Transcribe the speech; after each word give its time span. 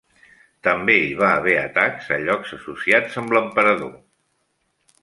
També 0.67 0.95
hi 1.01 1.11
va 1.19 1.29
haver 1.33 1.53
atacs 1.65 2.09
a 2.17 2.19
llocs 2.25 2.57
associats 2.59 3.21
amb 3.25 3.39
l'emperador. 3.39 3.95